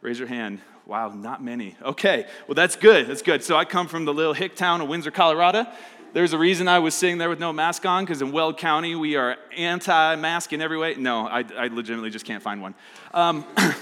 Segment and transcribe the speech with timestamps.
[0.00, 0.60] Raise your hand.
[0.86, 1.74] Wow, not many.
[1.82, 3.08] Okay, well, that's good.
[3.08, 3.42] That's good.
[3.42, 5.66] So I come from the little hick town of Windsor, Colorado.
[6.12, 8.94] There's a reason I was sitting there with no mask on, because in Weld County,
[8.94, 10.94] we are anti mask in every way.
[10.94, 12.76] No, I, I legitimately just can't find one.
[13.12, 13.44] Um,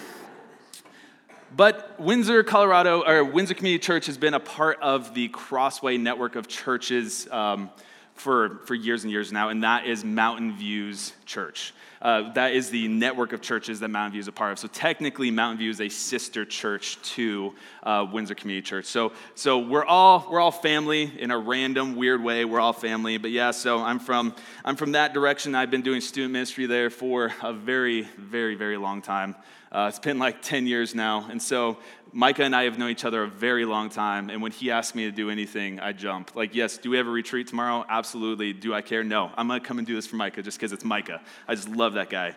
[1.57, 6.35] but Windsor, Colorado, or Windsor Community Church has been a part of the Crossway network
[6.35, 7.69] of churches um,
[8.17, 11.73] for, for years and years now, and that is Mountain Views Church.
[12.01, 14.59] Uh, that is the network of churches that Mountain View is a part of.
[14.59, 18.85] So technically, Mountain View is a sister church to uh, Windsor Community Church.
[18.85, 22.45] So, so we're all we're all family in a random weird way.
[22.45, 23.17] We're all family.
[23.17, 25.55] But yeah, so I'm from I'm from that direction.
[25.55, 29.35] I've been doing student ministry there for a very very very long time.
[29.73, 31.27] Uh, it's been like 10 years now.
[31.31, 31.77] And so
[32.13, 34.31] Micah and I have known each other a very long time.
[34.31, 36.35] And when he asks me to do anything, I jump.
[36.35, 37.85] Like, yes, do we have a retreat tomorrow?
[37.89, 38.53] Absolutely.
[38.53, 39.05] Do I care?
[39.05, 39.31] No.
[39.37, 41.21] I'm going to come and do this for Micah just because it's Micah.
[41.47, 42.35] I just love that guy.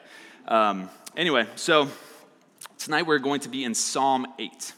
[0.48, 1.88] Um, anyway, so
[2.78, 4.74] tonight we're going to be in Psalm 8.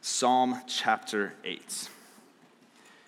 [0.00, 1.60] Psalm chapter 8.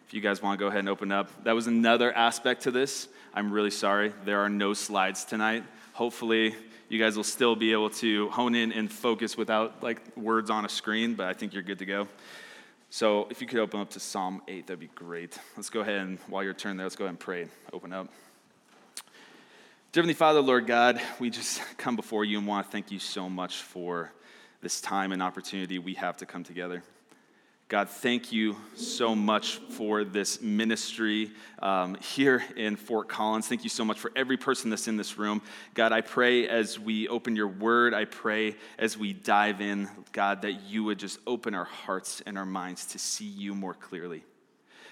[0.07, 2.73] If you guys want to go ahead and open up, that was another aspect to
[2.73, 3.09] this.
[3.33, 4.13] I'm really sorry.
[4.25, 5.63] There are no slides tonight.
[5.93, 6.57] Hopefully,
[6.91, 10.65] you guys will still be able to hone in and focus without like words on
[10.65, 12.09] a screen, but I think you're good to go.
[12.91, 15.39] So if you could open up to Psalm 8, that'd be great.
[15.57, 17.47] Let's go ahead and while you're turned there, let's go ahead and pray.
[17.73, 18.09] Open up.
[19.93, 22.99] Dear Heavenly Father, Lord God, we just come before you and want to thank you
[22.99, 24.13] so much for
[24.61, 26.83] this time and opportunity we have to come together.
[27.71, 33.47] God, thank you so much for this ministry um, here in Fort Collins.
[33.47, 35.41] Thank you so much for every person that's in this room.
[35.75, 40.43] God, I pray as we open your word, I pray as we dive in, God,
[40.43, 44.25] that you would just open our hearts and our minds to see you more clearly.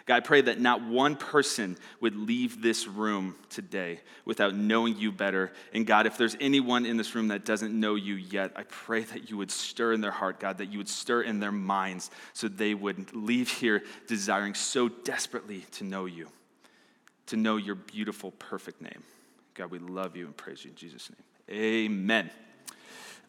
[0.09, 5.13] God, I pray that not one person would leave this room today without knowing you
[5.13, 5.53] better.
[5.75, 9.03] And God, if there's anyone in this room that doesn't know you yet, I pray
[9.03, 12.11] that you would stir in their heart, God, that you would stir in their minds
[12.33, 16.31] so they would leave here desiring so desperately to know you,
[17.27, 19.03] to know your beautiful, perfect name.
[19.53, 21.61] God, we love you and praise you in Jesus' name.
[21.61, 22.31] Amen.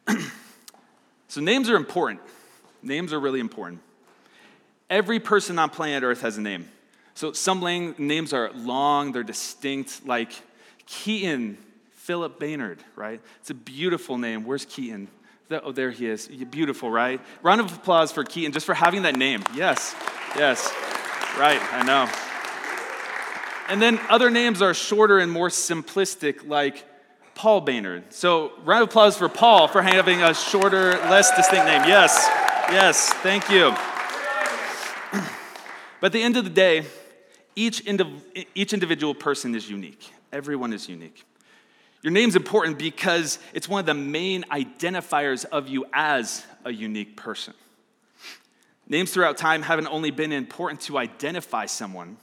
[1.28, 2.22] so, names are important.
[2.82, 3.82] Names are really important.
[4.90, 6.70] Every person on planet Earth has a name.
[7.20, 7.60] So some
[7.98, 10.32] names are long, they're distinct, like
[10.86, 11.58] Keaton
[11.92, 13.20] Philip Baynard, right?
[13.42, 14.46] It's a beautiful name.
[14.46, 15.10] Where's Keaton?
[15.52, 16.30] Oh, there he is.
[16.30, 17.20] Beautiful, right?
[17.44, 19.44] Round of applause for Keaton just for having that name.
[19.54, 19.94] Yes,
[20.38, 20.74] yes,
[21.38, 22.10] right, I know.
[23.68, 26.86] And then other names are shorter and more simplistic, like
[27.36, 28.14] Paul Baynard.
[28.14, 31.82] So, round of applause for Paul for having a shorter, less distinct name.
[31.86, 32.30] Yes,
[32.72, 33.76] yes, thank you.
[36.00, 36.86] But at the end of the day,
[37.60, 40.10] each, indiv- each individual person is unique.
[40.32, 41.26] Everyone is unique.
[42.02, 47.18] Your name's important because it's one of the main identifiers of you as a unique
[47.18, 47.54] person.
[48.88, 52.16] Names throughout time haven't only been important to identify someone,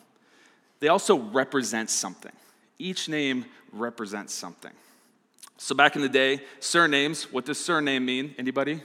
[0.80, 2.32] they also represent something.
[2.78, 4.72] Each name represents something.
[5.58, 8.34] So back in the day, surnames, what does surname mean?
[8.38, 8.80] Anybody?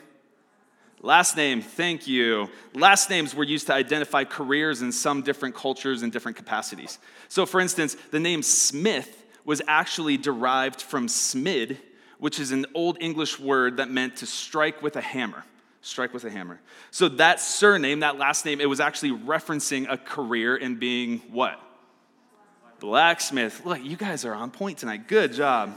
[1.04, 2.48] Last name, thank you.
[2.76, 7.00] Last names were used to identify careers in some different cultures and different capacities.
[7.28, 11.78] So, for instance, the name Smith was actually derived from smid,
[12.20, 15.44] which is an old English word that meant to strike with a hammer.
[15.82, 16.60] Strike with a hammer.
[16.92, 21.60] So, that surname, that last name, it was actually referencing a career in being what?
[22.80, 23.66] Blacksmith.
[23.66, 25.08] Look, you guys are on point tonight.
[25.08, 25.76] Good job.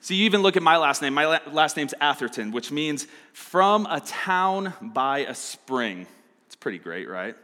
[0.00, 1.14] So you even look at my last name.
[1.14, 6.06] My last name's Atherton, which means from a town by a spring.
[6.46, 7.34] It's pretty great, right?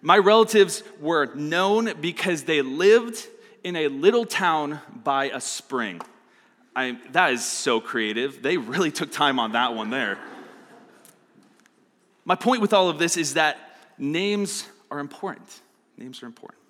[0.00, 3.26] My relatives were known because they lived
[3.64, 6.00] in a little town by a spring.
[6.74, 8.40] I, that is so creative.
[8.40, 10.18] They really took time on that one there.
[12.24, 13.58] My point with all of this is that
[13.98, 15.60] names are important.
[15.96, 16.60] Names are important.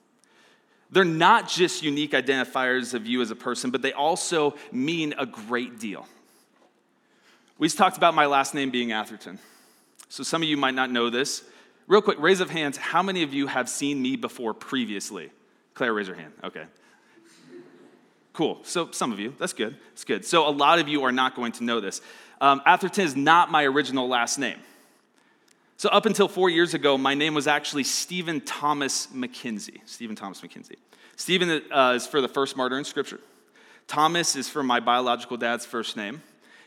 [0.90, 5.26] They're not just unique identifiers of you as a person, but they also mean a
[5.26, 6.06] great deal.
[7.58, 9.38] We talked about my last name being Atherton.
[10.08, 11.44] So some of you might not know this.
[11.86, 15.30] Real quick, raise of hands, how many of you have seen me before previously?
[15.74, 16.32] Claire, raise your hand.
[16.44, 16.64] Okay.
[18.32, 18.60] Cool.
[18.62, 19.76] So some of you, that's good.
[19.90, 20.24] That's good.
[20.24, 22.00] So a lot of you are not going to know this.
[22.40, 24.58] Um, Atherton is not my original last name.
[25.78, 29.78] So, up until four years ago, my name was actually Stephen Thomas McKenzie.
[29.86, 30.74] Stephen Thomas McKenzie.
[31.14, 33.20] Stephen uh, is for the first martyr in Scripture.
[33.86, 36.20] Thomas is for my biological dad's first name.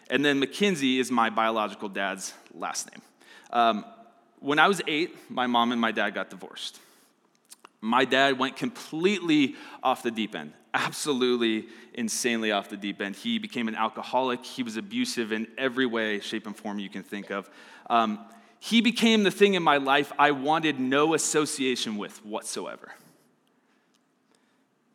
[0.09, 3.01] And then McKenzie is my biological dad's last name.
[3.51, 3.85] Um,
[4.39, 6.79] when I was eight, my mom and my dad got divorced.
[7.81, 13.17] My dad went completely off the deep end, absolutely insanely off the deep end.
[13.17, 14.45] He became an alcoholic.
[14.45, 17.49] He was abusive in every way, shape, and form you can think of.
[17.89, 18.17] Um,
[18.63, 22.93] he became the thing in my life I wanted no association with whatsoever.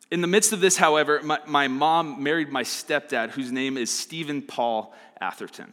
[0.08, 3.90] In the midst of this, however, my, my mom married my stepdad, whose name is
[3.90, 5.72] Stephen Paul Atherton.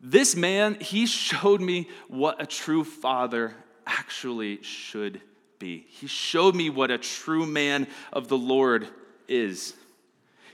[0.00, 3.54] This man, he showed me what a true father
[3.86, 5.20] actually should
[5.60, 5.86] be.
[5.88, 8.88] He showed me what a true man of the Lord
[9.28, 9.72] is.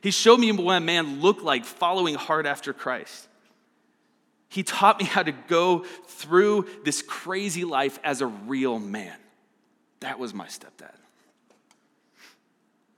[0.03, 3.29] He showed me what a man looked like following hard after Christ.
[4.49, 9.17] He taught me how to go through this crazy life as a real man.
[10.01, 10.95] That was my stepdad.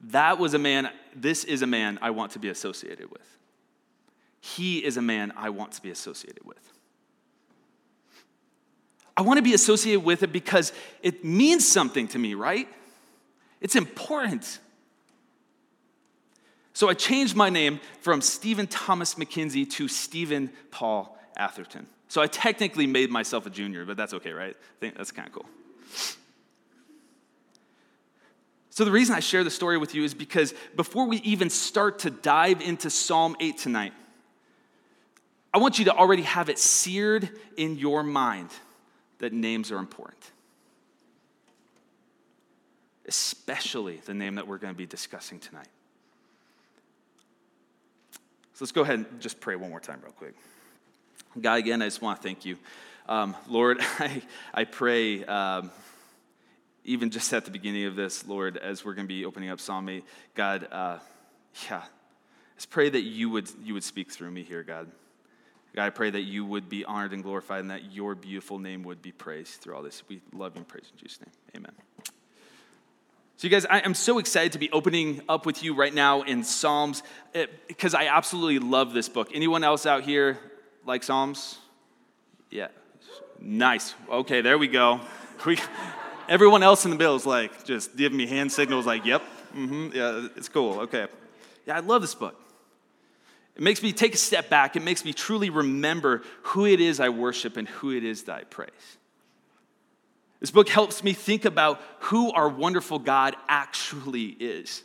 [0.00, 3.38] That was a man, this is a man I want to be associated with.
[4.40, 6.60] He is a man I want to be associated with.
[9.16, 10.72] I want to be associated with it because
[11.02, 12.68] it means something to me, right?
[13.60, 14.58] It's important.
[16.74, 21.86] So I changed my name from Stephen Thomas McKenzie to Stephen Paul Atherton.
[22.08, 24.54] So I technically made myself a junior, but that's okay, right?
[24.54, 25.46] I think that's kind of cool.
[28.70, 32.00] So, the reason I share the story with you is because before we even start
[32.00, 33.94] to dive into Psalm 8 tonight,
[35.54, 38.50] I want you to already have it seared in your mind
[39.18, 40.22] that names are important.
[43.08, 45.68] Especially the name that we're going to be discussing tonight.
[48.52, 50.34] So let's go ahead and just pray one more time, real quick.
[51.40, 52.56] God, again, I just want to thank you.
[53.08, 54.22] Um, Lord, I,
[54.54, 55.70] I pray, um,
[56.84, 59.60] even just at the beginning of this, Lord, as we're going to be opening up
[59.60, 60.04] Psalm 8,
[60.34, 60.98] God, uh,
[61.68, 61.82] yeah,
[62.54, 64.90] let's pray that you would, you would speak through me here, God.
[65.74, 68.82] God, I pray that you would be honored and glorified and that your beautiful name
[68.84, 70.02] would be praised through all this.
[70.08, 71.32] We love you and praise in Jesus' name.
[71.54, 71.72] Amen.
[73.36, 76.22] So, you guys, I am so excited to be opening up with you right now
[76.22, 77.02] in Psalms
[77.68, 79.28] because I absolutely love this book.
[79.34, 80.38] Anyone else out here
[80.86, 81.58] like Psalms?
[82.50, 82.68] Yeah.
[83.40, 83.94] Nice.
[84.08, 85.00] Okay, there we go.
[85.44, 85.58] We,
[86.28, 89.22] everyone else in the bill is like just giving me hand signals, like, yep,
[89.54, 90.80] mm-hmm, yeah, it's cool.
[90.80, 91.06] Okay.
[91.66, 92.40] Yeah, I love this book.
[93.56, 94.76] It makes me take a step back.
[94.76, 98.36] It makes me truly remember who it is I worship and who it is that
[98.36, 98.70] I praise.
[100.40, 104.82] This book helps me think about who our wonderful God actually is.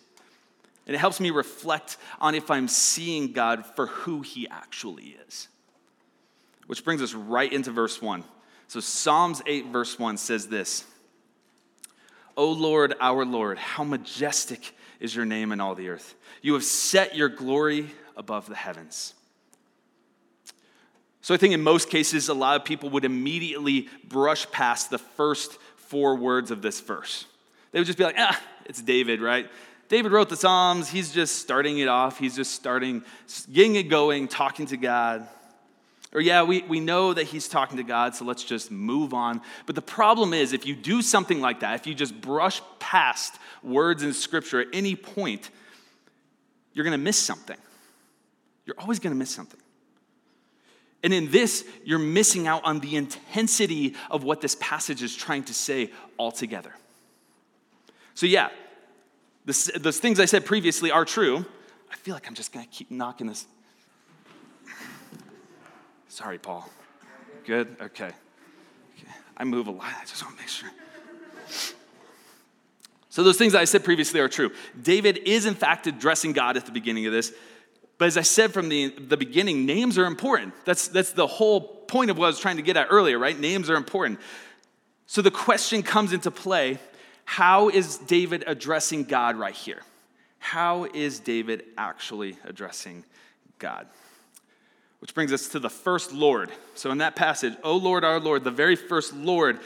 [0.88, 5.50] And it helps me reflect on if I'm seeing God for who he actually is.
[6.68, 8.24] Which brings us right into verse 1.
[8.68, 10.86] So, Psalms 8, verse 1 says this
[12.38, 16.16] O Lord, our Lord, how majestic is your name in all the earth.
[16.42, 19.14] You have set your glory above the heavens.
[21.22, 24.98] So I think in most cases, a lot of people would immediately brush past the
[24.98, 27.26] first four words of this verse.
[27.72, 29.50] They would just be like, ah, it's David, right?
[29.88, 30.90] David wrote the Psalms.
[30.90, 32.18] He's just starting it off.
[32.18, 33.04] He's just starting,
[33.52, 35.28] getting it going, talking to God.
[36.14, 39.42] Or, yeah, we, we know that he's talking to God, so let's just move on.
[39.66, 43.36] But the problem is, if you do something like that, if you just brush past
[43.64, 45.50] words in Scripture at any point,
[46.74, 47.58] you're going to miss something.
[48.66, 49.60] You're always going to miss something.
[51.04, 55.44] And in this, you're missing out on the intensity of what this passage is trying
[55.46, 56.74] to say altogether.
[58.16, 58.50] So, yeah,
[59.46, 61.46] this, those things I said previously are true.
[61.92, 63.48] I feel like I'm just going to keep knocking this.
[66.12, 66.70] Sorry, Paul.
[67.46, 67.74] Good?
[67.82, 68.08] Okay.
[68.08, 69.14] okay.
[69.38, 69.94] I move a lot.
[69.98, 70.70] I just want to make sure.
[73.08, 74.52] So, those things I said previously are true.
[74.82, 77.32] David is, in fact, addressing God at the beginning of this.
[77.98, 80.54] But as I said from the, the beginning, names are important.
[80.66, 83.40] That's, that's the whole point of what I was trying to get at earlier, right?
[83.40, 84.20] Names are important.
[85.06, 86.78] So the question comes into play
[87.24, 89.82] how is David addressing God right here?
[90.40, 93.06] How is David actually addressing
[93.60, 93.88] God?
[95.02, 96.52] Which brings us to the first Lord.
[96.76, 99.60] So in that passage, O Lord, our Lord, the very first Lord,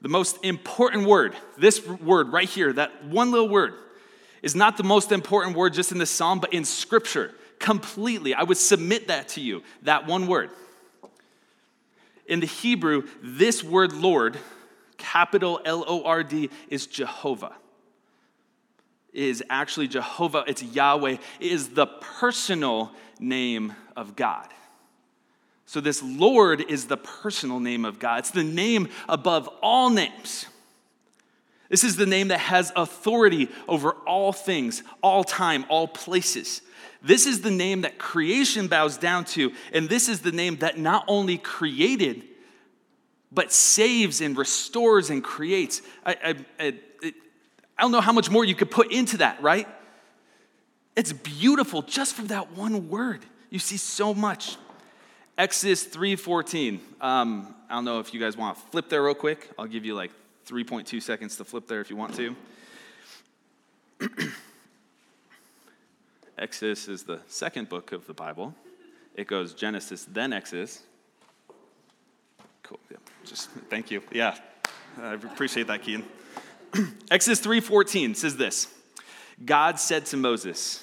[0.00, 3.74] the most important word, this word right here, that one little word,
[4.40, 8.34] is not the most important word just in the psalm, but in Scripture completely.
[8.34, 10.50] I would submit that to you, that one word.
[12.26, 14.38] In the Hebrew, this word Lord,
[14.96, 17.56] capital L O R D, is Jehovah.
[19.12, 24.46] Is actually Jehovah, it's Yahweh, it is the personal name of God.
[25.68, 28.20] So, this Lord is the personal name of God.
[28.20, 30.46] It's the name above all names.
[31.68, 36.62] This is the name that has authority over all things, all time, all places.
[37.02, 40.78] This is the name that creation bows down to, and this is the name that
[40.78, 42.24] not only created,
[43.30, 45.82] but saves and restores and creates.
[46.02, 46.74] I, I, I,
[47.76, 49.68] I don't know how much more you could put into that, right?
[50.96, 53.20] It's beautiful just from that one word.
[53.50, 54.56] You see so much.
[55.38, 56.80] Exodus 3:14.
[57.00, 59.48] Um, I don't know if you guys want to flip there real quick.
[59.56, 60.10] I'll give you like
[60.46, 62.34] 3.2 seconds to flip there if you want to.
[66.38, 68.52] Exodus is the second book of the Bible.
[69.14, 70.82] It goes Genesis, then Exodus.
[72.64, 72.80] Cool.
[72.90, 72.96] Yeah.
[73.24, 74.02] Just thank you.
[74.12, 74.36] Yeah.
[75.00, 76.04] I appreciate that, Keaton.
[77.12, 78.66] Exodus 3:14 says this.
[79.44, 80.82] God said to Moses,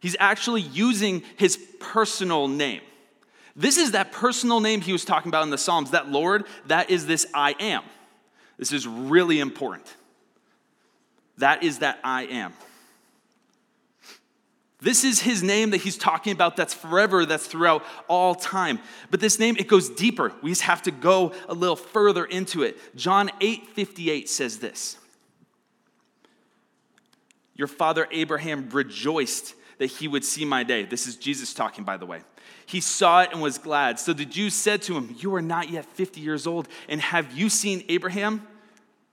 [0.00, 2.80] he's actually using his personal name.
[3.56, 5.92] This is that personal name he was talking about in the Psalms.
[5.92, 7.82] That Lord, that is this I am.
[8.58, 9.92] This is really important.
[11.38, 12.52] That is that I am.
[14.80, 18.78] This is his name that he's talking about that's forever, that's throughout all time.
[19.10, 20.32] But this name, it goes deeper.
[20.42, 22.78] We just have to go a little further into it.
[22.94, 24.96] John 8 58 says this
[27.54, 30.84] Your father Abraham rejoiced that he would see my day.
[30.84, 32.22] This is Jesus talking, by the way.
[32.66, 33.98] He saw it and was glad.
[33.98, 37.32] So the Jews said to him, You are not yet 50 years old, and have
[37.32, 38.46] you seen Abraham?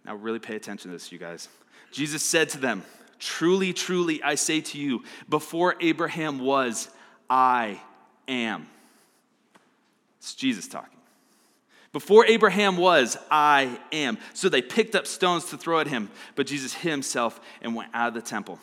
[0.05, 1.47] Now, really pay attention to this, you guys.
[1.91, 2.83] Jesus said to them,
[3.19, 6.89] Truly, truly, I say to you, before Abraham was,
[7.29, 7.79] I
[8.27, 8.67] am.
[10.17, 10.89] It's Jesus talking.
[11.93, 14.17] Before Abraham was, I am.
[14.33, 17.91] So they picked up stones to throw at him, but Jesus hid himself and went
[17.93, 18.59] out of the temple.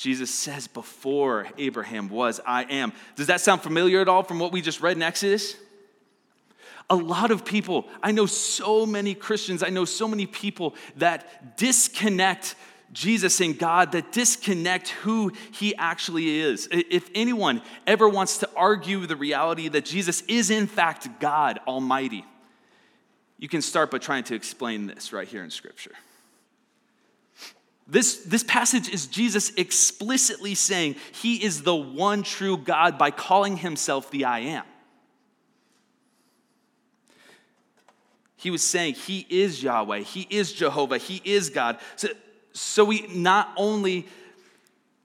[0.00, 2.94] Jesus says, Before Abraham was, I am.
[3.16, 5.56] Does that sound familiar at all from what we just read in Exodus?
[6.88, 11.58] A lot of people, I know so many Christians, I know so many people that
[11.58, 12.54] disconnect
[12.94, 16.66] Jesus and God, that disconnect who he actually is.
[16.72, 22.24] If anyone ever wants to argue the reality that Jesus is in fact God Almighty,
[23.38, 25.92] you can start by trying to explain this right here in Scripture.
[27.90, 33.56] This, this passage is Jesus explicitly saying he is the one true God by calling
[33.56, 34.64] himself the I am.
[38.36, 41.78] He was saying he is Yahweh, he is Jehovah, he is God.
[41.96, 42.08] So,
[42.52, 44.06] so we not only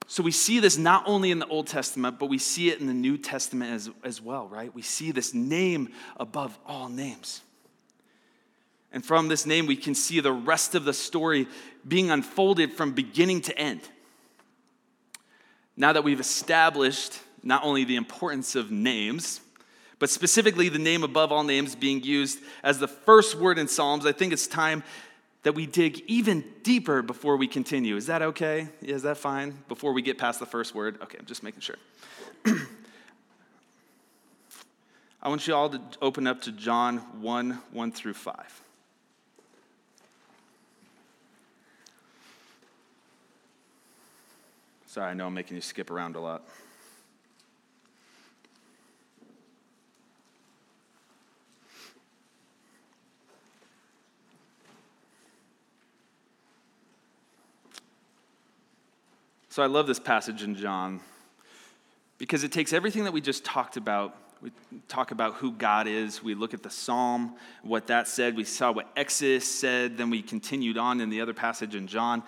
[0.07, 2.85] so we see this not only in the Old Testament, but we see it in
[2.85, 4.73] the New Testament as, as well, right?
[4.73, 7.41] We see this name above all names.
[8.95, 11.47] And from this name, we can see the rest of the story
[11.85, 13.81] being unfolded from beginning to end.
[15.75, 19.41] Now that we've established not only the importance of names,
[19.99, 24.05] but specifically the name above all names being used as the first word in Psalms,
[24.05, 24.81] I think it's time
[25.43, 27.97] that we dig even deeper before we continue.
[27.97, 28.69] Is that okay?
[28.81, 29.57] Is that fine?
[29.67, 31.01] Before we get past the first word?
[31.03, 31.75] Okay, I'm just making sure.
[35.21, 38.64] I want you all to open up to John 1 1 through 5.
[44.95, 46.47] Sorry, I know I'm making you skip around a lot.
[59.49, 61.01] So I love this passage in John
[62.17, 64.15] because it takes everything that we just talked about.
[64.41, 64.53] We
[64.87, 66.23] talk about who God is.
[66.23, 68.37] We look at the psalm, what that said.
[68.37, 69.97] We saw what Exodus said.
[69.97, 72.23] Then we continued on in the other passage in John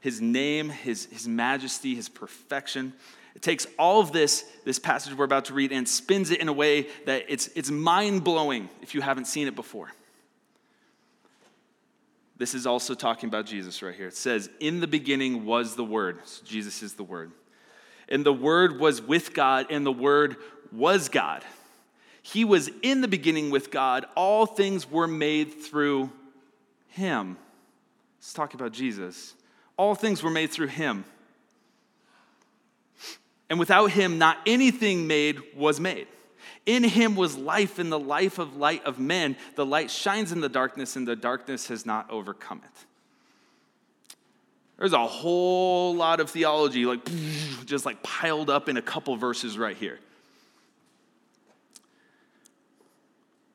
[0.00, 2.92] his name, his, his majesty, his perfection.
[3.34, 6.48] It takes all of this, this passage we're about to read, and spins it in
[6.48, 9.92] a way that it's, it's mind blowing if you haven't seen it before.
[12.36, 14.08] This is also talking about Jesus right here.
[14.08, 16.20] It says, In the beginning was the Word.
[16.24, 17.32] So Jesus is the Word.
[18.08, 20.36] And the Word was with God, and the Word
[20.72, 21.44] was God.
[22.22, 24.06] He was in the beginning with God.
[24.14, 26.10] All things were made through
[26.88, 27.36] Him.
[28.18, 29.34] Let's talk about Jesus.
[29.78, 31.06] All things were made through him.
[33.48, 36.06] And without him, not anything made was made.
[36.66, 39.36] In him was life, and the life of light of men.
[39.54, 42.84] The light shines in the darkness, and the darkness has not overcome it.
[44.78, 47.00] There's a whole lot of theology, like
[47.64, 49.98] just like piled up in a couple verses right here.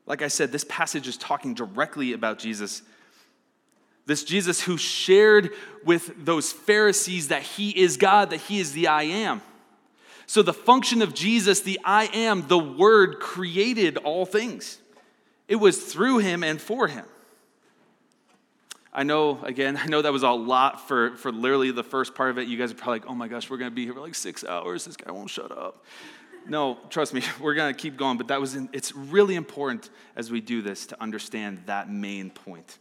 [0.06, 2.82] Like I said, this passage is talking directly about Jesus.
[4.06, 5.52] This Jesus who shared
[5.86, 9.42] with those Pharisees that he is God, that he is the I am.
[10.26, 14.80] So, the function of Jesus, the I am, the Word created all things.
[15.48, 17.06] It was through him and for him.
[18.94, 22.30] I know, again, I know that was a lot for, for literally the first part
[22.30, 22.48] of it.
[22.48, 24.16] You guys are probably like, oh my gosh, we're going to be here for like
[24.16, 24.86] six hours.
[24.86, 25.84] This guy won't shut up.
[26.48, 28.18] No, trust me, we're going to keep going.
[28.18, 32.30] But that was, in, it's really important as we do this to understand that main
[32.30, 32.78] point.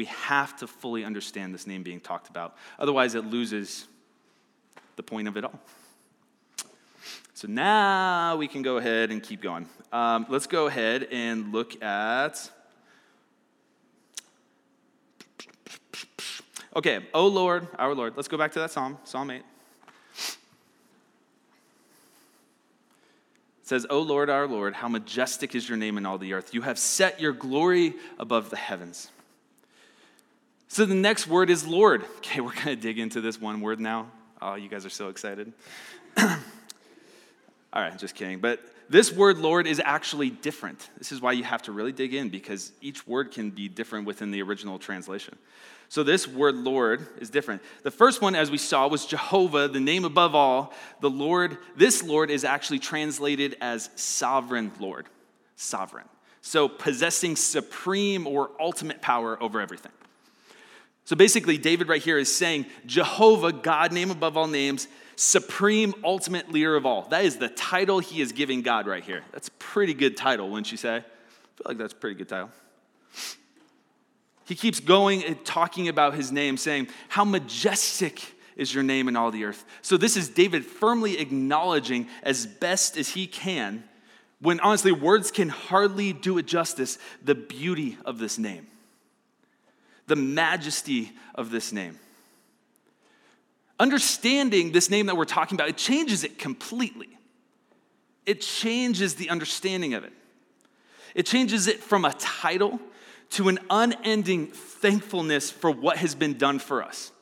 [0.00, 2.56] We have to fully understand this name being talked about.
[2.78, 3.86] Otherwise, it loses
[4.96, 5.60] the point of it all.
[7.34, 9.68] So now we can go ahead and keep going.
[9.92, 12.50] Um, let's go ahead and look at.
[16.74, 18.14] Okay, oh Lord, our Lord.
[18.16, 19.36] Let's go back to that psalm, Psalm 8.
[19.36, 19.44] It
[23.64, 26.54] says, O Lord, our Lord, how majestic is your name in all the earth.
[26.54, 29.10] You have set your glory above the heavens.
[30.72, 32.04] So the next word is Lord.
[32.18, 34.06] Okay, we're going to dig into this one word now.
[34.40, 35.52] Oh, you guys are so excited.
[36.16, 36.28] All
[37.74, 38.38] right, just kidding.
[38.38, 40.88] But this word Lord is actually different.
[40.96, 44.06] This is why you have to really dig in because each word can be different
[44.06, 45.36] within the original translation.
[45.88, 47.62] So this word Lord is different.
[47.82, 50.72] The first one, as we saw, was Jehovah, the name above all.
[51.00, 55.06] The Lord, this Lord is actually translated as sovereign Lord.
[55.56, 56.06] Sovereign.
[56.42, 59.90] So possessing supreme or ultimate power over everything.
[61.04, 66.52] So basically, David right here is saying Jehovah, God, name above all names, supreme, ultimate
[66.52, 67.02] leader of all.
[67.10, 69.22] That is the title he is giving God right here.
[69.32, 70.96] That's a pretty good title, wouldn't you say?
[70.96, 72.50] I feel like that's a pretty good title.
[74.46, 78.20] He keeps going and talking about his name, saying, How majestic
[78.56, 79.64] is your name in all the earth.
[79.80, 83.84] So, this is David firmly acknowledging as best as he can,
[84.40, 88.66] when honestly words can hardly do it justice, the beauty of this name,
[90.10, 91.96] the majesty of this name.
[93.78, 97.08] Understanding this name that we're talking about, it changes it completely.
[98.26, 100.12] It changes the understanding of it.
[101.14, 102.80] It changes it from a title
[103.30, 107.12] to an unending thankfulness for what has been done for us.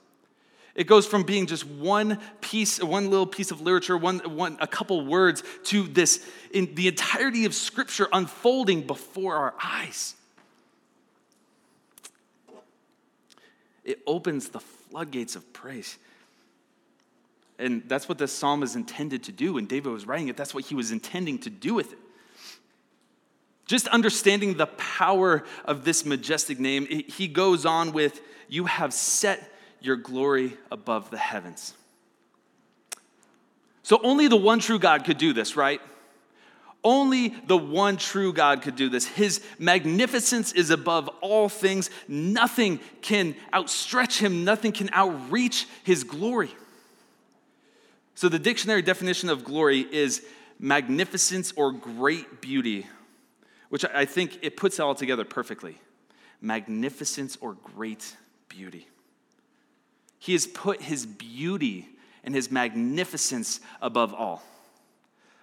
[0.75, 4.67] It goes from being just one piece, one little piece of literature, one, one, a
[4.67, 10.15] couple words, to this in the entirety of Scripture unfolding before our eyes.
[13.89, 15.97] It opens the floodgates of praise.
[17.59, 19.57] And that's what this psalm is intended to do.
[19.57, 21.99] And David was writing it, that's what he was intending to do with it.
[23.65, 29.51] Just understanding the power of this majestic name, he goes on with, You have set
[29.81, 31.73] your glory above the heavens.
[33.83, 35.81] So only the one true God could do this, right?
[36.89, 39.05] Only the one true God could do this.
[39.05, 41.91] His magnificence is above all things.
[42.09, 46.51] Nothing can outstretch him, nothing can outreach his glory.
[48.15, 50.25] So, the dictionary definition of glory is
[50.59, 52.87] magnificence or great beauty,
[53.69, 55.77] which I think it puts it all together perfectly.
[56.41, 58.17] Magnificence or great
[58.49, 58.89] beauty.
[60.19, 61.87] He has put his beauty
[62.25, 64.43] and his magnificence above all,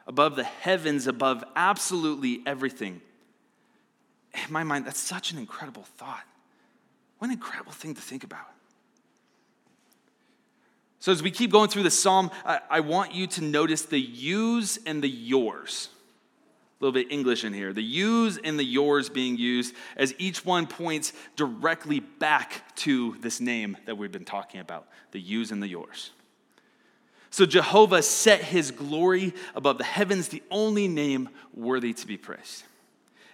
[0.08, 3.02] above the heavens, above absolutely everything.
[4.34, 6.24] In my mind, that's such an incredible thought.
[7.18, 8.48] What an incredible thing to think about.
[11.00, 14.00] So, as we keep going through the psalm, I, I want you to notice the
[14.00, 15.90] yous and the yours.
[16.80, 17.72] A little bit English in here.
[17.72, 23.40] The yous and the yours being used as each one points directly back to this
[23.40, 26.12] name that we've been talking about the yous and the yours.
[27.36, 32.64] So, Jehovah set his glory above the heavens, the only name worthy to be praised.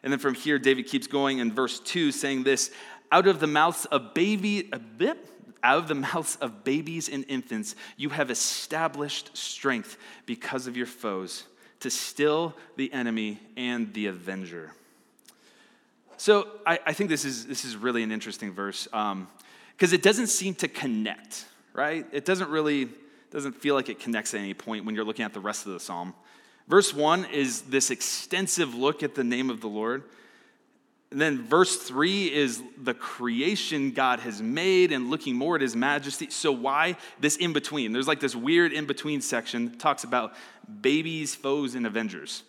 [0.02, 2.72] And then from here, David keeps going in verse 2, saying this
[3.12, 5.20] out of the mouths of baby, a bit,
[5.62, 10.88] out of the mouths of babies and infants, you have established strength because of your
[10.88, 11.44] foes
[11.82, 14.74] to still the enemy and the avenger.
[16.18, 19.28] So I, I think this is, this is really an interesting verse because um,
[19.80, 22.08] it doesn't seem to connect, right?
[22.12, 22.90] It doesn't really,
[23.32, 25.74] doesn't feel like it connects at any point when you're looking at the rest of
[25.74, 26.14] the psalm.
[26.68, 30.04] Verse one is this extensive look at the name of the Lord.
[31.12, 35.76] And then verse three is the creation God has made and looking more at his
[35.76, 36.30] majesty.
[36.30, 37.92] So, why this in between?
[37.92, 40.34] There's like this weird in between section talks about
[40.82, 42.44] babies, foes, and avengers.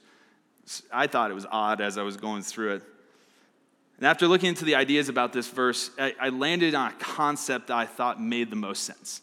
[0.93, 2.83] I thought it was odd as I was going through it.
[3.99, 7.77] And after looking into the ideas about this verse, I landed on a concept that
[7.77, 9.23] I thought made the most sense.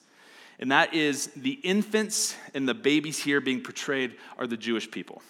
[0.60, 5.22] And that is the infants and the babies here being portrayed are the Jewish people.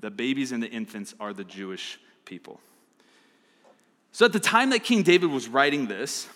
[0.00, 2.60] The babies and the infants are the Jewish people.
[4.12, 6.28] So at the time that King David was writing this,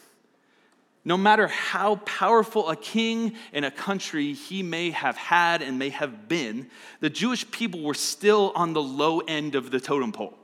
[1.05, 5.89] no matter how powerful a king in a country he may have had and may
[5.91, 10.39] have been, the Jewish people were still on the low end of the totem pole.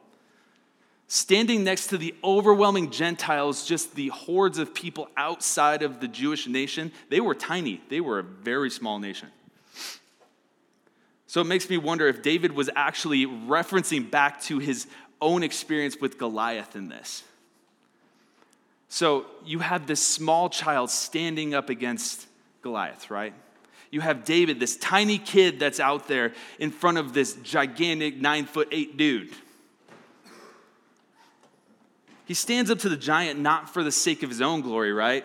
[1.11, 6.47] Standing next to the overwhelming Gentiles, just the hordes of people outside of the Jewish
[6.47, 7.81] nation, they were tiny.
[7.89, 9.29] They were a very small nation.
[11.27, 14.87] So it makes me wonder if David was actually referencing back to his
[15.21, 17.25] own experience with Goliath in this.
[18.91, 22.27] So you have this small child standing up against
[22.61, 23.33] Goliath, right?
[23.91, 28.45] You have David, this tiny kid that's out there in front of this gigantic nine
[28.45, 29.31] foot eight dude.
[32.29, 35.25] He stands up to the giant not for the sake of his own glory, right?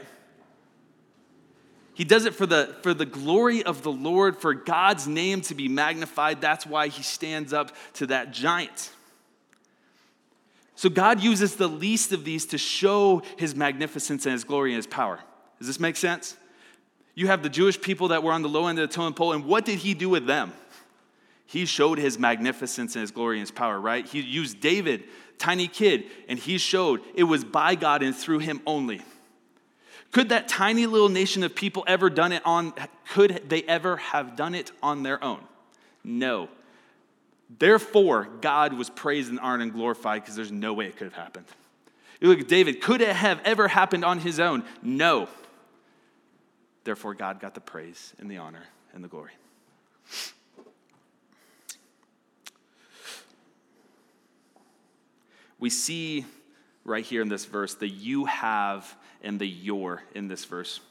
[1.93, 5.53] He does it for the, for the glory of the Lord, for God's name to
[5.53, 6.39] be magnified.
[6.39, 8.89] That's why he stands up to that giant.
[10.75, 14.77] So God uses the least of these to show his magnificence and his glory and
[14.77, 15.19] his power.
[15.59, 16.37] Does this make sense?
[17.15, 19.33] You have the Jewish people that were on the low end of the totem pole,
[19.33, 20.53] and what did he do with them?
[21.45, 24.07] He showed his magnificence and his glory and his power, right?
[24.07, 25.03] He used David,
[25.37, 29.01] tiny kid, and he showed it was by God and through him only.
[30.11, 32.73] Could that tiny little nation of people ever done it on
[33.09, 35.41] could they ever have done it on their own?
[36.03, 36.49] No.
[37.59, 41.13] Therefore, God was praised and honored and glorified because there's no way it could have
[41.13, 41.45] happened.
[42.19, 44.63] You look at David, could it have ever happened on his own?
[44.81, 45.27] No.
[46.83, 49.31] Therefore, God got the praise and the honor and the glory.
[55.63, 56.25] We see
[56.83, 60.81] right here in this verse the you have and the your in this verse,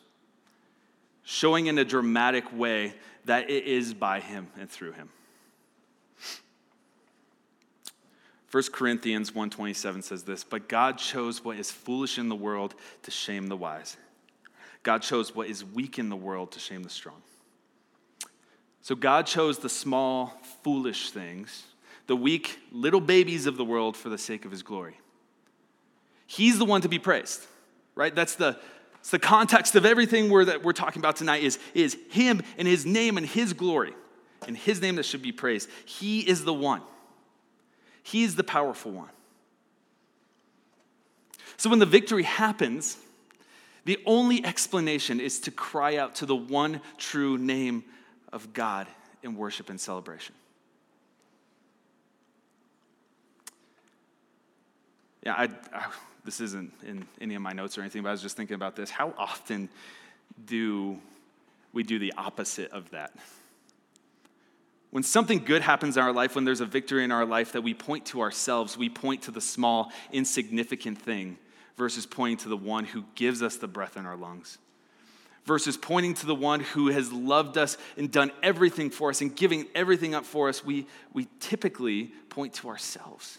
[1.24, 2.94] showing in a dramatic way
[3.26, 5.10] that it is by him and through him.
[8.50, 13.10] 1 Corinthians 1:27 says this, "But God chose what is foolish in the world to
[13.10, 13.98] shame the wise.
[14.84, 17.22] God chose what is weak in the world to shame the strong."
[18.80, 20.28] So God chose the small,
[20.64, 21.64] foolish things,
[22.06, 24.98] the weak little babies of the world for the sake of his glory.
[26.26, 27.46] He's the one to be praised,
[27.94, 28.14] right?
[28.14, 28.58] That's the,
[28.94, 32.66] that's the context of everything we're, that we're talking about tonight is, is him and
[32.66, 33.94] his name and his glory
[34.46, 35.68] and his name that should be praised.
[35.84, 36.82] He is the one.
[38.02, 39.10] He's the powerful one.
[41.56, 42.96] So when the victory happens,
[43.84, 47.84] the only explanation is to cry out to the one true name
[48.32, 48.86] of God
[49.22, 50.34] in worship and celebration.
[55.22, 55.86] Yeah, I, I,
[56.24, 58.76] this isn't in any of my notes or anything, but I was just thinking about
[58.76, 58.90] this.
[58.90, 59.68] How often
[60.46, 60.98] do
[61.72, 63.12] we do the opposite of that?
[64.90, 67.62] When something good happens in our life, when there's a victory in our life, that
[67.62, 71.38] we point to ourselves, we point to the small, insignificant thing
[71.78, 74.58] versus pointing to the one who gives us the breath in our lungs.
[75.46, 79.34] Versus pointing to the one who has loved us and done everything for us and
[79.34, 83.38] giving everything up for us, we, we typically point to ourselves.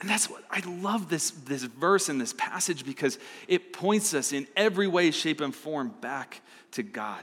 [0.00, 4.32] And that's what I love this, this verse and this passage because it points us
[4.32, 6.40] in every way, shape, and form back
[6.72, 7.22] to God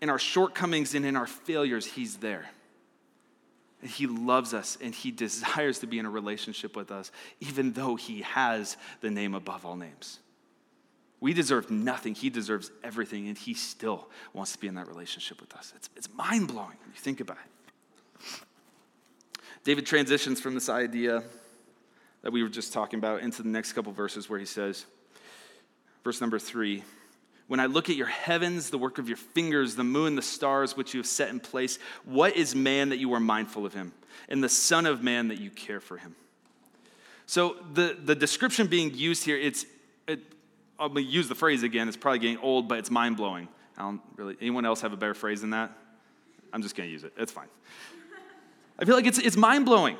[0.00, 2.48] in our shortcomings and in our failures, He's there.
[3.82, 7.72] And He loves us and He desires to be in a relationship with us, even
[7.72, 10.20] though He has the name above all names.
[11.20, 12.14] We deserve nothing.
[12.14, 15.72] He deserves everything, and He still wants to be in that relationship with us.
[15.74, 18.44] It's, it's mind blowing when you think about it.
[19.68, 21.22] David transitions from this idea
[22.22, 24.86] that we were just talking about into the next couple verses where he says,
[26.02, 26.84] verse number three,
[27.48, 30.74] when I look at your heavens, the work of your fingers, the moon, the stars
[30.74, 33.92] which you have set in place, what is man that you are mindful of him?
[34.30, 36.16] And the Son of Man that you care for him?
[37.26, 39.66] So the, the description being used here, it's,
[40.06, 40.20] it,
[40.78, 41.88] I'm to use the phrase again.
[41.88, 43.48] It's probably getting old, but it's mind blowing.
[43.76, 45.76] I don't really, anyone else have a better phrase than that?
[46.54, 47.12] I'm just going to use it.
[47.18, 47.48] It's fine.
[48.78, 49.96] I feel like it's, it's mind blowing.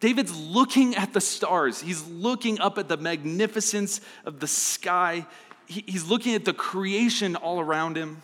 [0.00, 1.80] David's looking at the stars.
[1.80, 5.26] He's looking up at the magnificence of the sky.
[5.66, 8.22] He's looking at the creation all around him,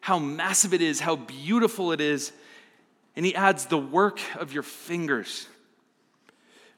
[0.00, 2.32] how massive it is, how beautiful it is.
[3.16, 5.46] And he adds the work of your fingers,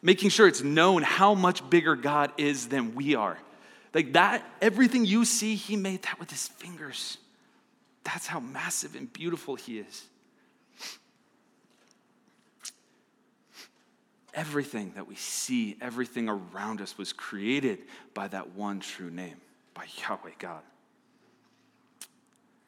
[0.03, 3.38] making sure it's known how much bigger God is than we are.
[3.95, 7.16] Like that, everything you see, he made that with his fingers.
[8.05, 10.05] That's how massive and beautiful he is.
[14.37, 17.79] Everything that we see, everything around us was created
[18.14, 19.38] by that one true name,
[19.75, 20.61] by Yahweh God.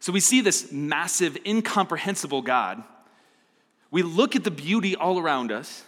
[0.01, 2.83] So we see this massive, incomprehensible God
[3.91, 5.83] We look at the beauty all around us,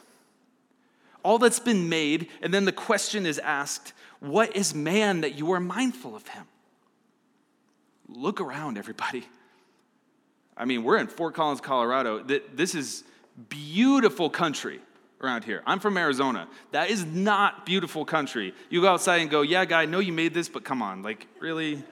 [1.23, 5.53] all that's been made, and then the question is asked What is man that you
[5.53, 6.45] are mindful of him?
[8.09, 9.27] Look around, everybody.
[10.57, 12.23] I mean, we're in Fort Collins, Colorado.
[12.23, 13.05] This is
[13.49, 14.81] beautiful country
[15.21, 15.63] around here.
[15.67, 16.49] I'm from Arizona.
[16.73, 18.55] That is not beautiful country.
[18.69, 21.03] You go outside and go, yeah, guy, I know you made this, but come on,
[21.03, 21.83] like, really?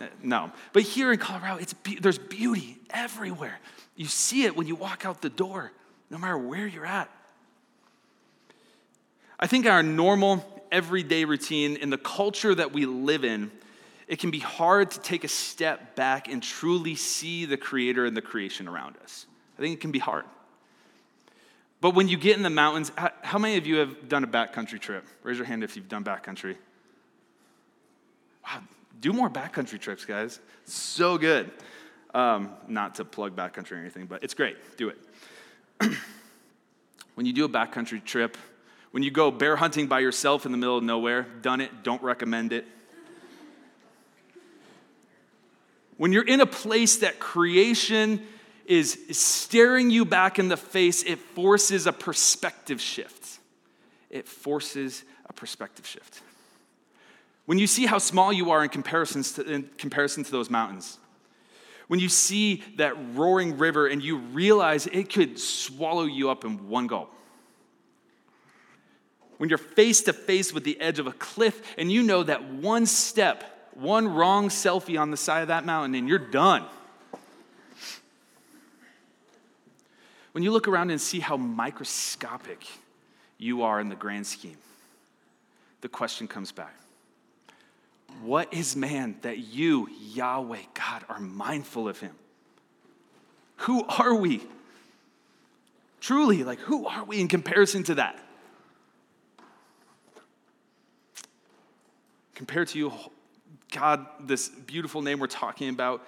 [0.00, 0.52] Eh, no.
[0.72, 3.58] But here in Colorado, it's be- there's beauty everywhere.
[3.96, 5.72] You see it when you walk out the door,
[6.10, 7.10] no matter where you're at.
[9.38, 13.50] I think our normal, everyday routine in the culture that we live in,
[14.06, 18.16] it can be hard to take a step back and truly see the Creator and
[18.16, 19.26] the creation around us.
[19.58, 20.24] I think it can be hard.
[21.84, 24.80] But when you get in the mountains, how many of you have done a backcountry
[24.80, 25.06] trip?
[25.22, 26.56] Raise your hand if you've done backcountry.
[28.42, 28.62] Wow,
[29.02, 30.40] do more backcountry trips, guys.
[30.64, 31.50] So good.
[32.14, 34.56] Um, not to plug backcountry or anything, but it's great.
[34.78, 34.98] Do it.
[37.16, 38.38] when you do a backcountry trip,
[38.92, 42.02] when you go bear hunting by yourself in the middle of nowhere, done it, don't
[42.02, 42.64] recommend it.
[45.98, 48.26] When you're in a place that creation
[48.66, 53.38] is staring you back in the face, it forces a perspective shift.
[54.10, 56.22] It forces a perspective shift.
[57.46, 60.98] When you see how small you are in, to, in comparison to those mountains,
[61.88, 66.68] when you see that roaring river and you realize it could swallow you up in
[66.68, 67.12] one gulp,
[69.36, 72.44] when you're face to face with the edge of a cliff and you know that
[72.44, 76.64] one step, one wrong selfie on the side of that mountain, and you're done.
[80.34, 82.66] When you look around and see how microscopic
[83.38, 84.56] you are in the grand scheme,
[85.80, 86.74] the question comes back
[88.20, 92.16] What is man that you, Yahweh, God, are mindful of him?
[93.58, 94.42] Who are we?
[96.00, 98.18] Truly, like, who are we in comparison to that?
[102.34, 102.92] Compared to you,
[103.70, 106.04] God, this beautiful name we're talking about,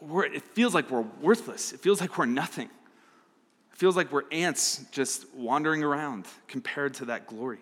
[0.00, 1.72] it feels like we're worthless.
[1.72, 2.66] It feels like we're nothing.
[2.66, 7.58] It feels like we're ants just wandering around compared to that glory.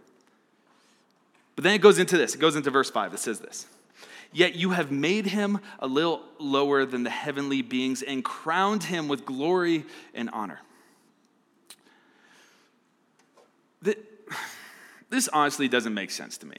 [1.54, 2.34] But then it goes into this.
[2.34, 3.14] It goes into verse 5.
[3.14, 3.66] It says this
[4.32, 9.08] Yet you have made him a little lower than the heavenly beings and crowned him
[9.08, 10.60] with glory and honor.
[15.08, 16.56] This honestly doesn't make sense to me.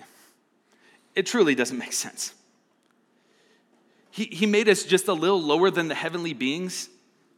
[1.15, 2.33] It truly doesn't make sense.
[4.17, 6.89] He, he made us just a little lower than the heavenly beings.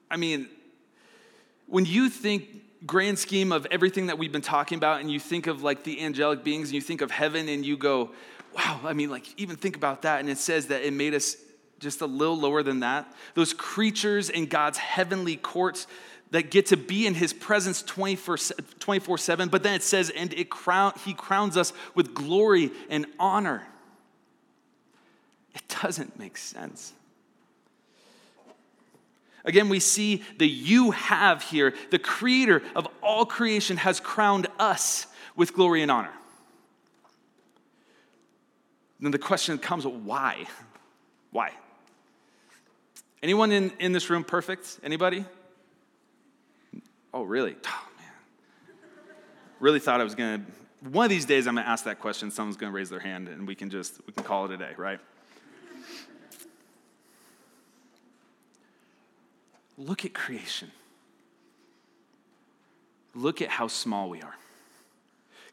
[0.09, 0.47] I mean,
[1.67, 2.45] when you think
[2.85, 5.99] grand scheme of everything that we've been talking about and you think of like the
[5.99, 8.11] angelic beings and you think of heaven and you go,
[8.55, 10.21] wow, I mean, like even think about that.
[10.21, 11.35] And it says that it made us
[11.79, 13.13] just a little lower than that.
[13.33, 15.85] Those creatures in God's heavenly courts
[16.31, 19.49] that get to be in his presence 24 7.
[19.49, 23.63] But then it says, and it crown, he crowns us with glory and honor.
[25.81, 26.93] Doesn't make sense.
[29.45, 31.73] Again, we see the you have here.
[31.91, 36.11] The creator of all creation has crowned us with glory and honor.
[38.99, 40.45] Then the question comes why?
[41.31, 41.51] Why?
[43.23, 44.79] Anyone in, in this room perfect?
[44.83, 45.25] Anybody?
[47.13, 47.55] Oh, really?
[47.65, 48.77] Oh, man.
[49.59, 50.89] Really thought I was going to.
[50.89, 52.31] One of these days, I'm going to ask that question.
[52.31, 54.57] Someone's going to raise their hand, and we can just we can call it a
[54.57, 54.99] day, right?
[59.79, 60.71] Look at creation.
[63.15, 64.35] Look at how small we are.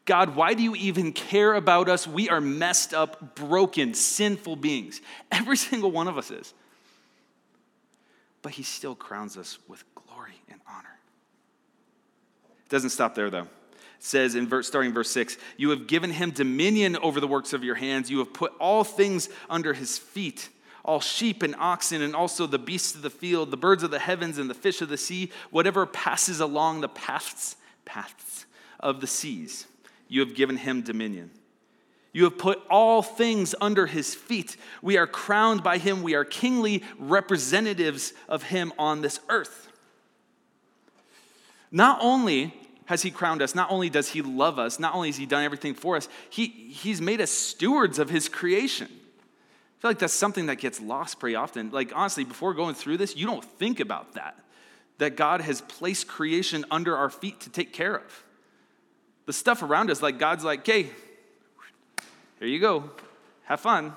[0.04, 2.06] God, why do you even care about us?
[2.06, 5.00] We are messed up, broken, sinful beings.
[5.30, 6.52] Every single one of us is.
[8.42, 10.98] But He still crowns us with glory and honor.
[12.66, 13.42] It doesn't stop there, though.
[13.42, 13.48] It
[14.00, 17.62] says in verse, starting verse 6 You have given him dominion over the works of
[17.62, 20.48] your hands, you have put all things under his feet
[20.86, 23.98] all sheep and oxen, and also the beasts of the field, the birds of the
[23.98, 28.46] heavens, and the fish of the sea, whatever passes along the paths, paths
[28.78, 29.66] of the seas.
[30.08, 31.30] You have given him dominion.
[32.12, 34.56] You have put all things under his feet.
[34.80, 36.02] We are crowned by him.
[36.02, 39.68] We are kingly representatives of him on this earth.
[41.70, 42.54] Not only
[42.86, 45.42] has he crowned us, not only does he love us, not only has he done
[45.42, 48.88] everything for us, he, he's made us stewards of his creation.
[49.76, 51.70] I feel like that's something that gets lost pretty often.
[51.70, 54.38] Like, honestly, before going through this, you don't think about that.
[54.98, 58.24] That God has placed creation under our feet to take care of.
[59.26, 60.88] The stuff around us, like, God's like, okay,
[62.38, 62.90] here you go,
[63.44, 63.92] have fun.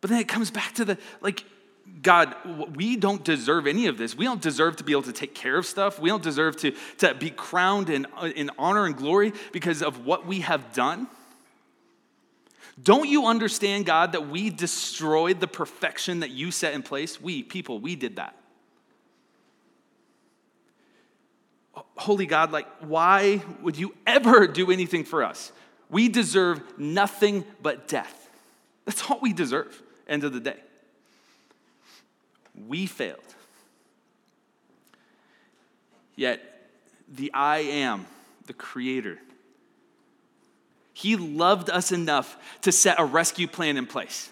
[0.00, 1.44] But then it comes back to the, like,
[2.02, 2.36] God,
[2.76, 4.14] we don't deserve any of this.
[4.14, 5.98] We don't deserve to be able to take care of stuff.
[5.98, 10.26] We don't deserve to, to be crowned in, in honor and glory because of what
[10.26, 11.08] we have done.
[12.80, 17.20] Don't you understand, God, that we destroyed the perfection that you set in place?
[17.20, 18.36] We, people, we did that.
[21.96, 25.52] Holy God, like, why would you ever do anything for us?
[25.90, 28.30] We deserve nothing but death.
[28.84, 30.60] That's all we deserve, end of the day.
[32.66, 33.20] We failed.
[36.16, 36.40] Yet,
[37.08, 38.06] the I am,
[38.46, 39.18] the Creator,
[40.98, 44.30] He loved us enough to set a rescue plan in place.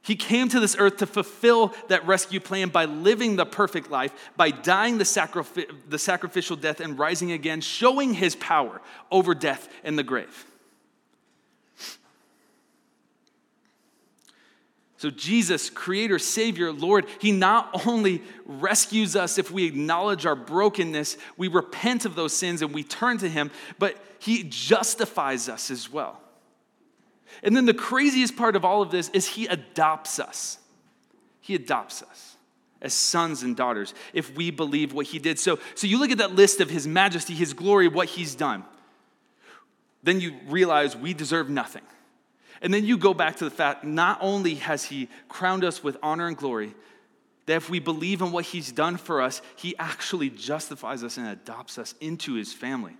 [0.00, 4.10] He came to this earth to fulfill that rescue plan by living the perfect life,
[4.38, 9.98] by dying the, the sacrificial death and rising again, showing his power over death and
[9.98, 10.46] the grave.
[15.00, 21.16] So, Jesus, Creator, Savior, Lord, He not only rescues us if we acknowledge our brokenness,
[21.38, 25.90] we repent of those sins and we turn to Him, but He justifies us as
[25.90, 26.20] well.
[27.42, 30.58] And then the craziest part of all of this is He adopts us.
[31.40, 32.36] He adopts us
[32.82, 35.38] as sons and daughters if we believe what He did.
[35.38, 38.64] So, so you look at that list of His majesty, His glory, what He's done.
[40.02, 41.84] Then you realize we deserve nothing.
[42.62, 45.96] And then you go back to the fact not only has He crowned us with
[46.02, 46.74] honor and glory,
[47.46, 51.26] that if we believe in what He's done for us, He actually justifies us and
[51.26, 52.96] adopts us into His family.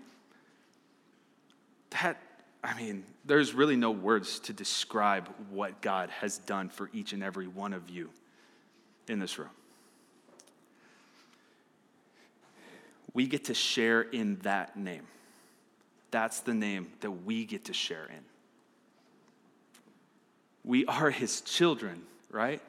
[2.02, 2.22] That,
[2.64, 7.22] I mean, there's really no words to describe what God has done for each and
[7.22, 8.10] every one of you
[9.08, 9.50] in this room.
[13.12, 15.06] We get to share in that name.
[16.12, 18.29] That's the name that we get to share in.
[20.64, 22.60] We are his children, right?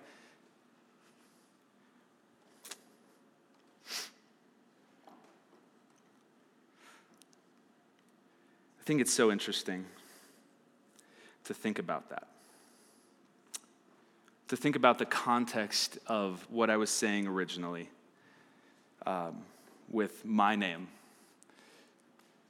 [8.80, 9.86] I think it's so interesting
[11.46, 12.28] to think about that.
[14.48, 17.90] To think about the context of what I was saying originally
[19.06, 19.38] um,
[19.90, 20.88] with my name.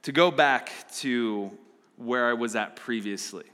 [0.04, 1.50] To go back to
[1.96, 3.44] where I was at previously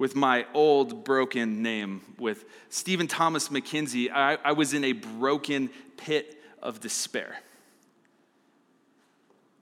[0.00, 5.68] with my old broken name, with Stephen Thomas McKenzie, I, I was in a broken
[5.98, 7.38] pit of despair.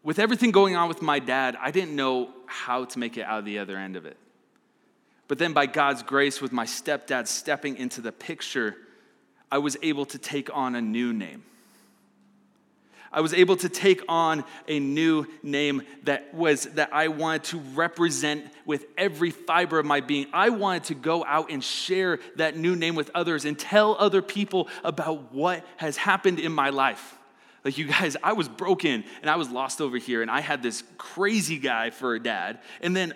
[0.05, 3.41] With everything going on with my dad, I didn't know how to make it out
[3.41, 4.17] of the other end of it.
[5.27, 8.77] But then, by God's grace, with my stepdad stepping into the picture,
[9.51, 11.43] I was able to take on a new name.
[13.13, 17.59] I was able to take on a new name that was that I wanted to
[17.59, 20.27] represent with every fiber of my being.
[20.33, 24.23] I wanted to go out and share that new name with others and tell other
[24.23, 27.19] people about what has happened in my life.
[27.65, 30.63] Like you guys, I was broken and I was lost over here and I had
[30.63, 32.61] this crazy guy for a dad.
[32.81, 33.15] And then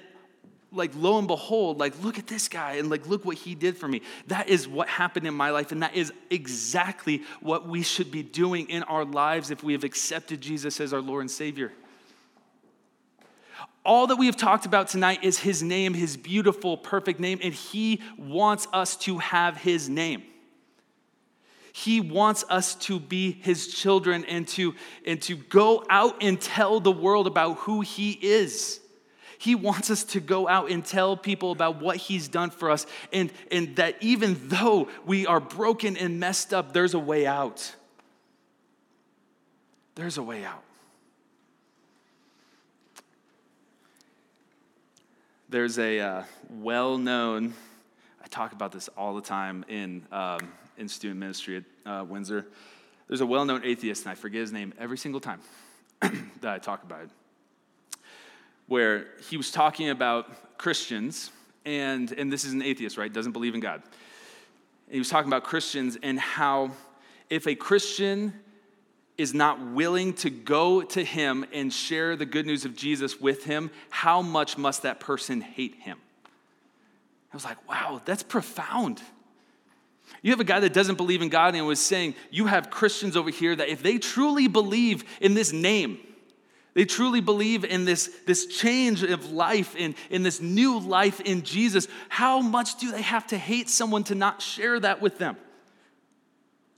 [0.72, 3.76] like lo and behold like look at this guy and like look what he did
[3.76, 4.02] for me.
[4.28, 8.22] That is what happened in my life and that is exactly what we should be
[8.22, 11.72] doing in our lives if we have accepted jesus as our lord and savior.
[13.85, 17.52] All that we have talked about tonight is his name his beautiful perfect name and
[17.52, 20.22] he wants us to have his name.
[21.72, 24.74] He wants us to be his children and to,
[25.06, 28.81] and to go out and tell the world about who he is.
[29.42, 32.87] He wants us to go out and tell people about what He's done for us,
[33.12, 37.74] and, and that even though we are broken and messed up, there's a way out.
[39.96, 40.62] There's a way out.
[45.48, 47.52] There's a uh, well known,
[48.22, 52.46] I talk about this all the time in, um, in student ministry at uh, Windsor.
[53.09, 55.40] There's a well known atheist, and I forget his name every single time
[56.00, 57.11] that I talk about it
[58.72, 61.30] where he was talking about Christians,
[61.66, 63.12] and, and this is an atheist, right?
[63.12, 63.82] Doesn't believe in God.
[64.87, 66.70] And he was talking about Christians and how
[67.28, 68.32] if a Christian
[69.18, 73.44] is not willing to go to him and share the good news of Jesus with
[73.44, 75.98] him, how much must that person hate him?
[77.31, 79.02] I was like, wow, that's profound.
[80.23, 83.18] You have a guy that doesn't believe in God and was saying, you have Christians
[83.18, 85.98] over here that if they truly believe in this name,
[86.75, 91.42] they truly believe in this, this change of life, in, in this new life in
[91.42, 91.87] Jesus.
[92.08, 95.37] How much do they have to hate someone to not share that with them?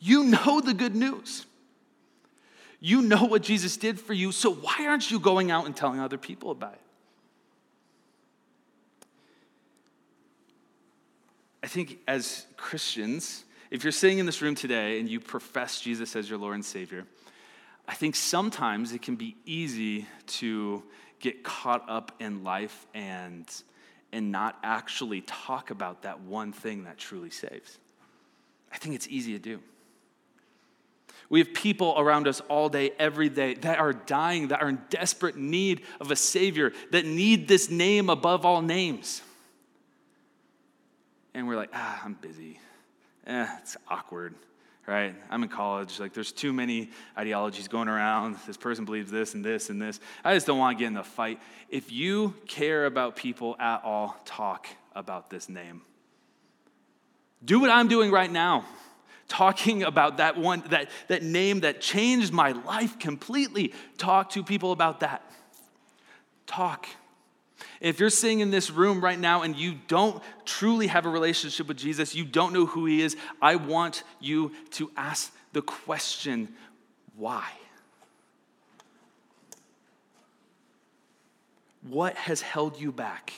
[0.00, 1.46] You know the good news.
[2.80, 6.00] You know what Jesus did for you, so why aren't you going out and telling
[6.00, 6.80] other people about it?
[11.62, 16.14] I think as Christians, if you're sitting in this room today and you profess Jesus
[16.14, 17.06] as your Lord and Savior,
[17.86, 20.82] I think sometimes it can be easy to
[21.20, 23.46] get caught up in life and,
[24.12, 27.78] and not actually talk about that one thing that truly saves.
[28.72, 29.60] I think it's easy to do.
[31.28, 34.80] We have people around us all day, every day, that are dying, that are in
[34.90, 39.22] desperate need of a Savior, that need this name above all names.
[41.32, 42.60] And we're like, ah, I'm busy.
[43.26, 44.34] Eh, it's awkward,
[44.86, 45.14] right?
[45.30, 45.98] I'm in college.
[45.98, 48.36] Like, there's too many ideologies going around.
[48.46, 50.00] This person believes this and this and this.
[50.24, 51.40] I just don't want to get in the fight.
[51.70, 55.82] If you care about people at all, talk about this name.
[57.44, 58.64] Do what I'm doing right now
[59.28, 64.70] talking about that one that, that name that changed my life completely talk to people
[64.70, 65.22] about that
[66.46, 66.86] talk
[67.80, 71.68] if you're sitting in this room right now and you don't truly have a relationship
[71.68, 76.48] with jesus you don't know who he is i want you to ask the question
[77.16, 77.48] why
[81.88, 83.32] what has held you back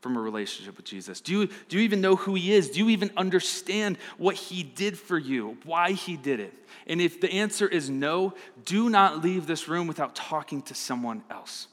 [0.00, 1.20] from a relationship with Jesus?
[1.20, 2.70] Do you, do you even know who he is?
[2.70, 6.54] Do you even understand what he did for you, why he did it?
[6.86, 11.22] And if the answer is no, do not leave this room without talking to someone
[11.30, 11.68] else.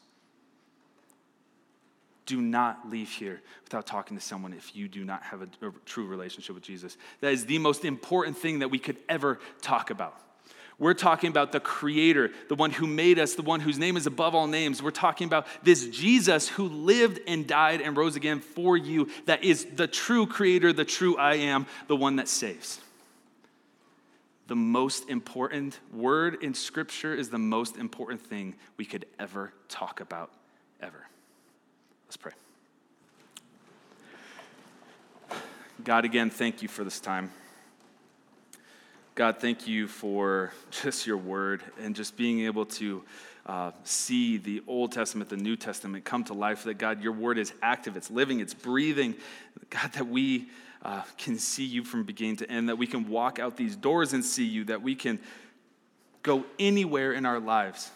[2.28, 5.72] Do not leave here without talking to someone if you do not have a, a
[5.86, 6.98] true relationship with Jesus.
[7.22, 10.22] That is the most important thing that we could ever talk about.
[10.80, 14.06] We're talking about the creator, the one who made us, the one whose name is
[14.06, 14.84] above all names.
[14.84, 19.44] We're talking about this Jesus who lived and died and rose again for you, that
[19.44, 22.80] is the true creator, the true I am, the one that saves.
[24.46, 30.00] The most important word in Scripture is the most important thing we could ever talk
[30.00, 30.32] about,
[30.80, 31.08] ever.
[32.08, 32.32] Let's pray.
[35.84, 37.32] God, again, thank you for this time.
[39.14, 43.04] God, thank you for just your word and just being able to
[43.46, 46.64] uh, see the Old Testament, the New Testament come to life.
[46.64, 49.14] That God, your word is active, it's living, it's breathing.
[49.70, 50.48] God, that we
[50.84, 54.14] uh, can see you from beginning to end, that we can walk out these doors
[54.14, 55.20] and see you, that we can
[56.24, 57.92] go anywhere in our lives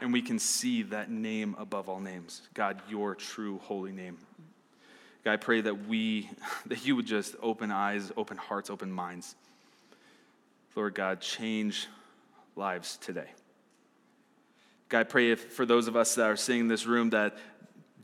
[0.00, 2.42] and we can see that name above all names.
[2.54, 4.18] God, your true holy name.
[5.24, 6.30] God, I pray that we,
[6.66, 9.34] that you would just open eyes, open hearts, open minds.
[10.74, 11.88] Lord God, change
[12.54, 13.28] lives today.
[14.88, 17.36] God, I pray if, for those of us that are sitting in this room that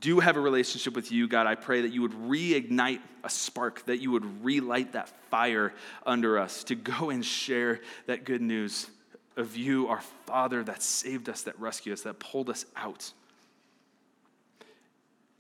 [0.01, 3.86] do have a relationship with you, God, I pray that you would reignite a spark,
[3.86, 5.72] that you would relight that fire
[6.05, 8.90] under us to go and share that good news
[9.37, 13.12] of you, our Father that saved us, that rescued us, that pulled us out.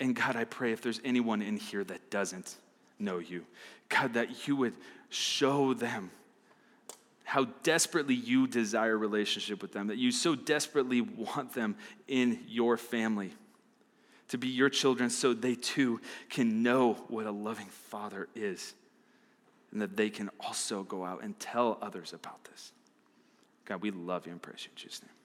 [0.00, 2.56] And God, I pray if there's anyone in here that doesn't
[2.98, 3.44] know you,
[3.88, 4.74] God, that you would
[5.08, 6.10] show them
[7.22, 11.76] how desperately you desire relationship with them, that you so desperately want them
[12.06, 13.32] in your family
[14.28, 18.74] to be your children so they too can know what a loving father is
[19.72, 22.72] and that they can also go out and tell others about this.
[23.64, 25.23] God, we love you and praise you in Jesus' name.